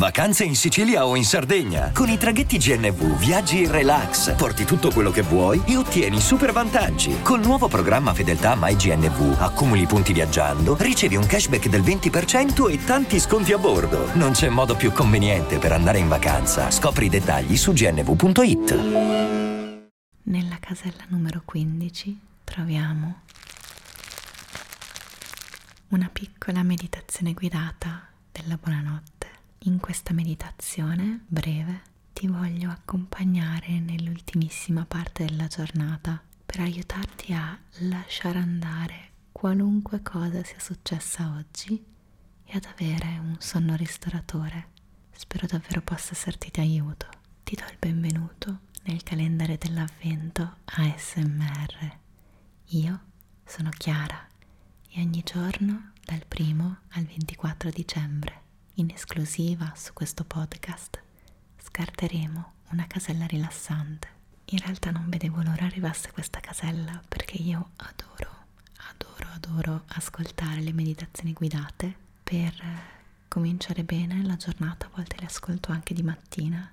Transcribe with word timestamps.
Vacanze 0.00 0.44
in 0.44 0.54
Sicilia 0.56 1.04
o 1.04 1.14
in 1.14 1.24
Sardegna. 1.24 1.90
Con 1.92 2.08
i 2.08 2.16
traghetti 2.16 2.56
GNV 2.56 3.18
viaggi 3.18 3.64
in 3.64 3.70
relax, 3.70 4.34
porti 4.34 4.64
tutto 4.64 4.90
quello 4.90 5.10
che 5.10 5.20
vuoi 5.20 5.62
e 5.66 5.76
ottieni 5.76 6.20
super 6.20 6.52
vantaggi. 6.52 7.20
Col 7.22 7.40
nuovo 7.40 7.68
programma 7.68 8.14
Fedeltà 8.14 8.56
MyGNV 8.58 9.36
accumuli 9.40 9.84
punti 9.84 10.14
viaggiando, 10.14 10.74
ricevi 10.78 11.16
un 11.16 11.26
cashback 11.26 11.68
del 11.68 11.82
20% 11.82 12.70
e 12.70 12.82
tanti 12.82 13.20
sconti 13.20 13.52
a 13.52 13.58
bordo. 13.58 14.14
Non 14.14 14.32
c'è 14.32 14.48
modo 14.48 14.74
più 14.74 14.90
conveniente 14.90 15.58
per 15.58 15.72
andare 15.72 15.98
in 15.98 16.08
vacanza. 16.08 16.70
Scopri 16.70 17.04
i 17.04 17.10
dettagli 17.10 17.56
su 17.56 17.72
gnv.it. 17.72 18.74
Nella 20.22 20.56
casella 20.60 21.04
numero 21.08 21.42
15 21.44 22.20
troviamo 22.44 23.20
una 25.88 26.08
piccola 26.10 26.62
meditazione 26.62 27.34
guidata 27.34 28.08
della 28.32 28.56
buonanotte. 28.58 29.19
In 29.64 29.78
questa 29.78 30.14
meditazione 30.14 31.22
breve 31.26 31.82
ti 32.14 32.26
voglio 32.26 32.70
accompagnare 32.70 33.78
nell'ultimissima 33.78 34.86
parte 34.86 35.26
della 35.26 35.48
giornata 35.48 36.18
per 36.46 36.60
aiutarti 36.60 37.34
a 37.34 37.58
lasciare 37.80 38.38
andare 38.38 39.10
qualunque 39.30 40.00
cosa 40.00 40.42
sia 40.44 40.58
successa 40.58 41.34
oggi 41.36 41.84
e 42.44 42.52
ad 42.56 42.64
avere 42.64 43.18
un 43.18 43.36
sonno 43.38 43.76
ristoratore. 43.76 44.68
Spero 45.10 45.46
davvero 45.46 45.82
possa 45.82 46.12
esserti 46.12 46.48
di 46.50 46.60
aiuto. 46.60 47.06
Ti 47.44 47.54
do 47.54 47.64
il 47.70 47.76
benvenuto 47.78 48.60
nel 48.84 49.02
calendario 49.02 49.58
dell'avvento 49.58 50.56
ASMR. 50.64 51.98
Io 52.68 53.00
sono 53.44 53.68
Chiara 53.76 54.26
e 54.88 55.02
ogni 55.02 55.22
giorno 55.22 55.92
dal 56.02 56.24
1 56.34 56.78
al 56.92 57.04
24 57.04 57.68
dicembre 57.70 58.48
in 58.74 58.90
esclusiva 58.90 59.72
su 59.76 59.92
questo 59.92 60.24
podcast 60.24 61.00
scarteremo 61.62 62.52
una 62.70 62.86
casella 62.86 63.26
rilassante. 63.26 64.08
In 64.46 64.58
realtà 64.58 64.90
non 64.90 65.08
vedevo 65.08 65.42
l'ora 65.42 65.66
arrivasse 65.66 66.10
questa 66.12 66.40
casella 66.40 67.00
perché 67.06 67.36
io 67.36 67.70
adoro, 67.76 68.30
adoro, 68.90 69.28
adoro 69.34 69.82
ascoltare 69.88 70.60
le 70.60 70.72
meditazioni 70.72 71.32
guidate 71.32 71.94
per 72.22 72.54
cominciare 73.28 73.84
bene 73.84 74.24
la 74.24 74.36
giornata, 74.36 74.86
a 74.86 74.90
volte 74.94 75.16
le 75.18 75.26
ascolto 75.26 75.72
anche 75.72 75.94
di 75.94 76.02
mattina. 76.02 76.72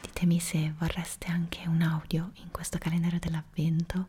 Ditemi 0.00 0.40
se 0.40 0.72
vorreste 0.78 1.26
anche 1.26 1.66
un 1.68 1.82
audio 1.82 2.30
in 2.36 2.50
questo 2.50 2.78
calendario 2.78 3.18
dell'avvento 3.18 4.08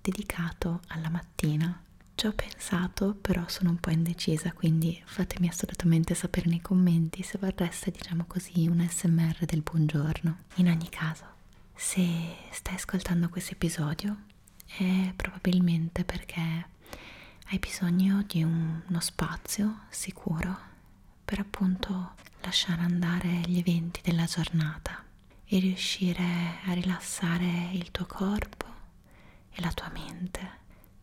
dedicato 0.00 0.80
alla 0.88 1.08
mattina 1.08 1.80
ci 2.22 2.28
ho 2.28 2.32
pensato, 2.34 3.16
però 3.20 3.42
sono 3.48 3.70
un 3.70 3.78
po' 3.80 3.90
indecisa, 3.90 4.52
quindi 4.52 5.02
fatemi 5.04 5.48
assolutamente 5.48 6.14
sapere 6.14 6.48
nei 6.48 6.60
commenti 6.60 7.24
se 7.24 7.36
vorreste, 7.36 7.90
diciamo 7.90 8.26
così, 8.28 8.68
un 8.68 8.86
SMR 8.88 9.44
del 9.44 9.62
buongiorno. 9.62 10.36
In 10.56 10.68
ogni 10.68 10.88
caso, 10.88 11.24
se 11.74 12.06
stai 12.52 12.76
ascoltando 12.76 13.28
questo 13.28 13.54
episodio 13.54 14.18
è 14.66 15.12
probabilmente 15.16 16.04
perché 16.04 16.68
hai 17.48 17.58
bisogno 17.58 18.22
di 18.24 18.44
un, 18.44 18.82
uno 18.86 19.00
spazio 19.00 19.80
sicuro 19.88 20.56
per 21.24 21.40
appunto 21.40 22.14
lasciare 22.42 22.82
andare 22.82 23.40
gli 23.46 23.58
eventi 23.58 24.00
della 24.00 24.26
giornata 24.26 25.02
e 25.44 25.58
riuscire 25.58 26.60
a 26.66 26.72
rilassare 26.72 27.70
il 27.72 27.90
tuo 27.90 28.06
corpo 28.06 28.66
e 29.50 29.60
la 29.60 29.72
tua 29.72 29.90
mente 29.92 30.60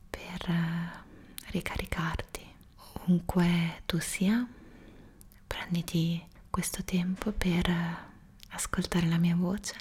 per 0.10 0.50
eh, 0.50 1.08
ricaricarti. 1.50 2.46
Ovunque 2.94 3.82
tu 3.86 4.00
sia 4.00 4.48
prenditi 5.48 6.24
questo 6.50 6.84
tempo 6.84 7.32
per 7.32 7.70
ascoltare 8.50 9.08
la 9.08 9.18
mia 9.18 9.36
voce 9.36 9.76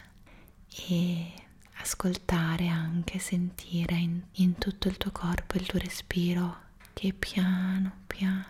e 0.89 1.33
ascoltare 1.81 2.69
anche 2.69 3.19
sentire 3.19 3.95
in, 3.97 4.21
in 4.33 4.59
tutto 4.59 4.89
il 4.89 4.97
tuo 4.97 5.11
corpo 5.12 5.56
il 5.56 5.67
tuo 5.67 5.79
respiro 5.79 6.67
che 6.93 7.12
piano 7.12 7.93
piano 8.06 8.45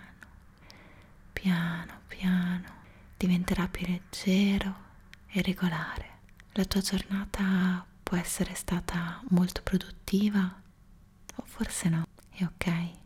piano 1.33 2.01
piano 2.09 2.77
diventerà 3.17 3.69
più 3.69 3.87
leggero 3.87 4.87
e 5.29 5.43
regolare. 5.43 6.07
La 6.53 6.65
tua 6.65 6.81
giornata 6.81 7.85
può 8.03 8.17
essere 8.17 8.55
stata 8.55 9.21
molto 9.31 9.61
produttiva 9.63 10.61
o 11.37 11.43
forse 11.45 11.89
no, 11.89 12.07
è 12.31 12.45
ok. 12.45 12.98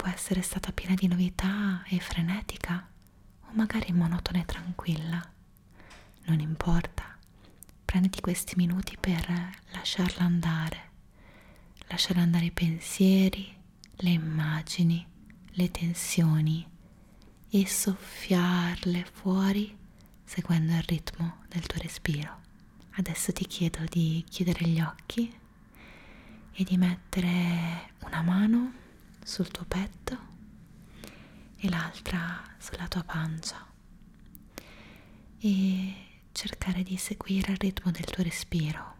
Può 0.00 0.08
essere 0.08 0.40
stata 0.40 0.72
piena 0.72 0.94
di 0.94 1.06
novità 1.08 1.82
e 1.86 2.00
frenetica, 2.00 2.88
o 3.42 3.48
magari 3.52 3.92
monotona 3.92 4.40
e 4.40 4.46
tranquilla. 4.46 5.22
Non 6.24 6.40
importa, 6.40 7.18
prenditi 7.84 8.22
questi 8.22 8.54
minuti 8.56 8.96
per 8.98 9.28
lasciarla 9.72 10.24
andare, 10.24 10.90
lasciare 11.88 12.20
andare 12.20 12.46
i 12.46 12.50
pensieri, 12.50 13.54
le 13.96 14.08
immagini, 14.08 15.06
le 15.50 15.70
tensioni 15.70 16.66
e 17.50 17.66
soffiarle 17.66 19.04
fuori 19.04 19.76
seguendo 20.24 20.72
il 20.76 20.82
ritmo 20.86 21.42
del 21.46 21.66
tuo 21.66 21.78
respiro. 21.82 22.40
Adesso 22.92 23.34
ti 23.34 23.44
chiedo 23.44 23.84
di 23.84 24.24
chiudere 24.26 24.64
gli 24.64 24.80
occhi 24.80 25.30
e 26.52 26.64
di 26.64 26.78
mettere 26.78 27.92
una 28.06 28.22
mano 28.22 28.72
sul 29.24 29.48
tuo 29.50 29.64
petto 29.66 30.18
e 31.56 31.68
l'altra 31.68 32.42
sulla 32.58 32.88
tua 32.88 33.02
pancia 33.02 33.66
e 35.38 35.94
cercare 36.32 36.82
di 36.82 36.96
seguire 36.96 37.52
il 37.52 37.58
ritmo 37.58 37.90
del 37.90 38.04
tuo 38.04 38.22
respiro. 38.22 38.96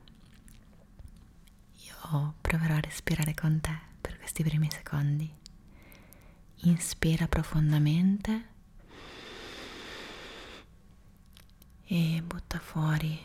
Io 1.86 2.34
proverò 2.40 2.74
a 2.74 2.80
respirare 2.80 3.34
con 3.34 3.60
te 3.60 3.76
per 4.00 4.18
questi 4.18 4.42
primi 4.42 4.68
secondi. 4.70 5.30
Inspira 6.62 7.26
profondamente 7.26 8.48
e 11.86 12.22
butta 12.22 12.58
fuori 12.58 13.18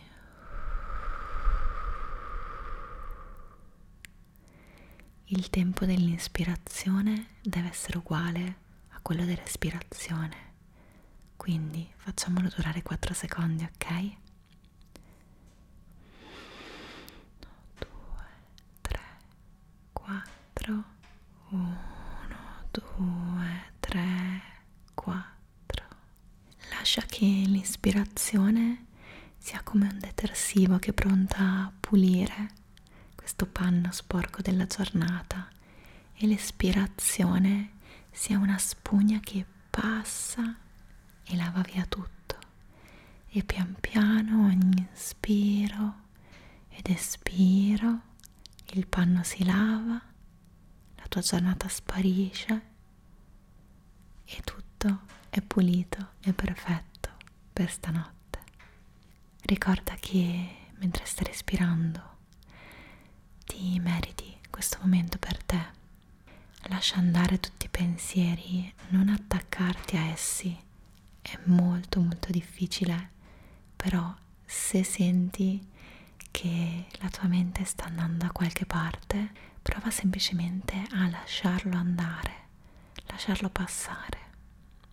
il 5.29 5.49
tempo 5.49 5.85
dell'inspirazione 5.85 7.27
deve 7.41 7.69
essere 7.69 7.97
uguale 7.97 8.57
a 8.89 8.99
quello 9.01 9.25
dell'espirazione. 9.25 10.53
Quindi 11.35 11.87
facciamolo 11.95 12.49
durare 12.55 12.81
4 12.83 13.13
secondi, 13.13 13.63
ok? 13.63 13.89
1, 13.89 14.17
2, 17.79 17.87
3, 18.81 18.99
4, 19.93 20.83
1, 21.49 21.77
2, 22.71 23.63
3, 23.79 24.41
4. 24.93 25.85
Lascia 26.69 27.01
che 27.01 27.25
l'ispirazione 27.25 28.85
sia 29.37 29.61
come 29.63 29.87
un 29.87 29.97
detersivo 29.99 30.77
che 30.77 30.91
è 30.91 30.93
pronta 30.93 31.39
a 31.39 31.71
pulire 31.79 32.63
questo 33.25 33.47
panno 33.47 33.91
sporco 33.91 34.43
della 34.43 34.67
giornata 34.67 35.49
e 36.13 36.27
l'espirazione 36.27 37.71
sia 38.11 38.37
una 38.37 38.59
spugna 38.59 39.19
che 39.19 39.43
passa 39.67 40.55
e 41.23 41.35
lava 41.35 41.61
via 41.61 41.87
tutto. 41.87 42.37
E 43.27 43.43
pian 43.43 43.77
piano 43.81 44.45
ogni 44.45 44.87
inspiro 44.91 46.01
ed 46.69 46.87
espiro 46.87 47.99
il 48.73 48.85
panno 48.85 49.23
si 49.23 49.43
lava 49.43 49.99
la 50.95 51.07
tua 51.09 51.21
giornata 51.21 51.67
sparisce 51.67 52.61
e 54.23 54.41
tutto 54.43 54.99
è 55.31 55.41
pulito 55.41 56.11
e 56.21 56.31
perfetto 56.31 57.09
per 57.51 57.71
stanotte. 57.71 58.39
Ricorda 59.41 59.95
che 59.95 60.57
mentre 60.75 61.05
stai 61.05 61.25
respirando 61.25 62.13
ti 63.55 63.79
meriti 63.79 64.35
questo 64.49 64.77
momento 64.81 65.17
per 65.17 65.41
te. 65.41 65.73
Lascia 66.63 66.97
andare 66.97 67.39
tutti 67.39 67.67
i 67.67 67.69
pensieri, 67.69 68.71
non 68.89 69.07
attaccarti 69.07 69.95
a 69.95 70.07
essi 70.07 70.63
è 71.21 71.39
molto 71.45 72.01
molto 72.01 72.31
difficile, 72.31 73.11
però 73.75 74.13
se 74.45 74.83
senti 74.83 75.65
che 76.31 76.85
la 76.99 77.09
tua 77.09 77.27
mente 77.29 77.63
sta 77.63 77.85
andando 77.85 78.25
da 78.25 78.31
qualche 78.31 78.65
parte, 78.65 79.31
prova 79.61 79.89
semplicemente 79.89 80.85
a 80.91 81.07
lasciarlo 81.07 81.75
andare, 81.77 82.33
lasciarlo 83.05 83.49
passare. 83.49 84.19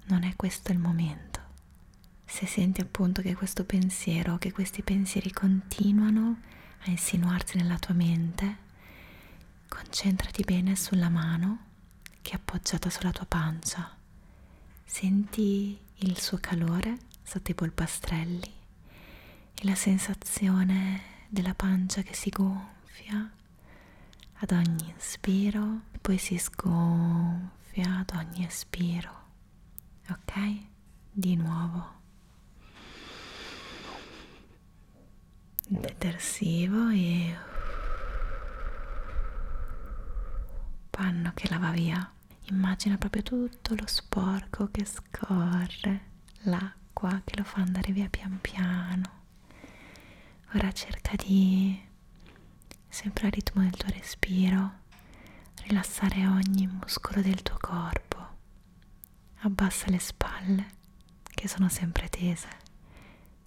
Non 0.04 0.22
è 0.22 0.34
questo 0.36 0.70
il 0.72 0.78
momento. 0.78 1.40
Se 2.24 2.46
senti 2.46 2.80
appunto 2.80 3.22
che 3.22 3.34
questo 3.34 3.64
pensiero, 3.64 4.38
che 4.38 4.52
questi 4.52 4.82
pensieri 4.82 5.32
continuano 5.32 6.38
a 6.84 6.90
insinuarsi 6.90 7.56
nella 7.56 7.78
tua 7.78 7.94
mente, 7.94 8.56
concentrati 9.68 10.42
bene 10.42 10.76
sulla 10.76 11.08
mano 11.08 11.70
che 12.22 12.32
è 12.32 12.34
appoggiata 12.34 12.90
sulla 12.90 13.12
tua 13.12 13.26
pancia. 13.26 13.96
Senti 14.84 15.78
il 15.96 16.18
suo 16.18 16.38
calore 16.40 16.98
sotto 17.22 17.50
i 17.50 17.54
polpastrelli 17.54 18.52
e 19.54 19.64
la 19.64 19.74
sensazione 19.74 21.02
della 21.28 21.54
pancia 21.54 22.02
che 22.02 22.14
si 22.14 22.30
gonfia 22.30 23.30
ad 24.34 24.50
ogni 24.50 24.92
inspiro 24.94 25.90
poi 26.02 26.18
si 26.18 26.36
sgonfia 26.36 27.98
ad 27.98 28.10
ogni 28.16 28.44
espiro. 28.44 29.20
Ok? 30.10 30.32
Di 31.12 31.36
nuovo. 31.36 32.00
Detersivo 35.68 36.88
e 36.90 37.36
panno 40.90 41.32
che 41.34 41.48
lava 41.48 41.70
via. 41.70 42.10
Immagina 42.50 42.96
proprio 42.98 43.22
tutto 43.22 43.74
lo 43.74 43.86
sporco 43.86 44.68
che 44.70 44.84
scorre, 44.84 46.00
l'acqua 46.42 47.20
che 47.24 47.36
lo 47.36 47.44
fa 47.44 47.60
andare 47.62 47.92
via 47.92 48.08
pian 48.08 48.38
piano. 48.40 49.20
Ora 50.54 50.70
cerca 50.72 51.14
di, 51.16 51.80
sempre 52.88 53.26
al 53.26 53.32
ritmo 53.32 53.62
del 53.62 53.70
tuo 53.76 53.88
respiro, 53.90 54.80
rilassare 55.64 56.26
ogni 56.26 56.66
muscolo 56.66 57.22
del 57.22 57.42
tuo 57.42 57.56
corpo. 57.58 58.10
Abbassa 59.40 59.90
le 59.90 59.98
spalle, 59.98 60.66
che 61.22 61.48
sono 61.48 61.68
sempre 61.68 62.08
tese. 62.08 62.61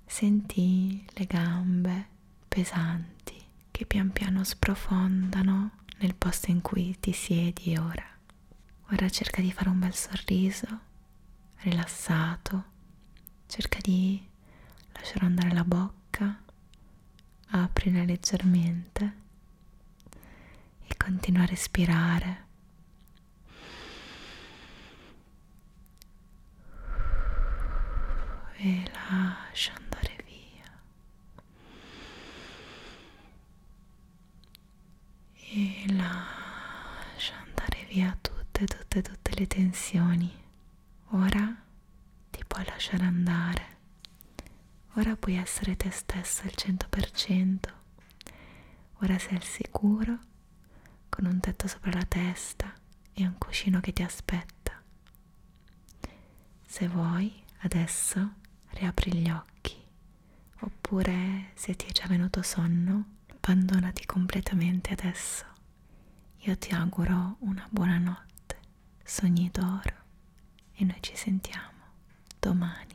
Senti 0.06 1.06
le 1.13 1.25
gambe 1.25 2.07
pesanti 2.48 3.36
che 3.72 3.86
pian 3.86 4.12
piano 4.12 4.44
sprofondano 4.44 5.72
nel 5.98 6.16
posto 6.16 6.52
in 6.52 6.62
cui 6.62 6.98
ti 7.00 7.12
siedi 7.12 7.75
ora. 7.78 8.06
Ora 8.92 9.10
cerca 9.10 9.42
di 9.42 9.52
fare 9.52 9.69
un 9.69 9.80
bel 9.80 9.94
sorriso, 9.94 10.68
rilassato, 11.57 12.63
cerca 13.48 13.80
di 13.81 14.24
lasciare 14.94 15.25
andare 15.25 15.54
la 15.54 15.63
bocca, 15.63 16.42
aprila 17.48 18.04
leggermente 18.04 19.13
e 20.88 20.96
continua 20.98 21.44
a 21.44 21.46
respirare. 21.46 22.44
E 28.57 28.90
lascia 28.94 29.74
andare 29.74 30.16
via. 30.25 30.72
E 35.34 35.86
lascia 35.94 37.36
andare 37.36 37.86
via 37.90 38.18
tutte, 38.95 39.01
tutte, 39.01 39.01
tutte 39.01 39.39
le 39.39 39.47
tensioni. 39.47 40.31
Ora 41.09 41.56
ti 42.30 42.44
puoi 42.47 42.63
lasciare 42.65 43.03
andare. 43.03 43.74
Ora 44.94 45.15
puoi 45.18 45.36
essere 45.36 45.75
te 45.75 45.89
stesso 45.92 46.44
al 46.44 46.53
100%. 46.56 47.57
Ora 49.01 49.19
sei 49.19 49.36
al 49.36 49.44
sicuro 49.44 50.19
con 51.09 51.25
un 51.25 51.39
tetto 51.39 51.68
sopra 51.68 51.92
la 51.92 52.06
testa 52.06 52.74
e 53.13 53.25
un 53.25 53.38
cuscino 53.38 53.80
che 53.81 53.92
ti 53.92 54.03
aspetta. 54.03 54.81
Se 56.65 56.88
vuoi, 56.88 57.44
adesso 57.59 58.33
riapri 58.69 59.13
gli 59.13 59.30
occhi, 59.30 59.75
oppure 60.62 61.51
se 61.53 61.75
ti 61.75 61.86
è 61.88 61.92
già 61.92 62.07
venuto 62.07 62.42
sonno, 62.42 63.06
abbandonati 63.27 64.06
completamente 64.06 64.92
adesso. 64.92 65.45
Io 66.39 66.57
ti 66.57 66.74
auguro 66.74 67.38
una 67.39 67.65
buona 67.69 67.97
notte, 67.97 68.35
sogni 69.06 69.50
d'oro 69.52 70.04
e 70.74 70.84
noi 70.84 70.98
ci 71.00 71.16
sentiamo 71.16 71.84
domani. 72.40 72.94